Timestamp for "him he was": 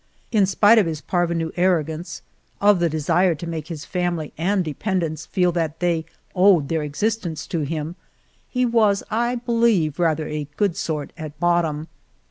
7.59-9.03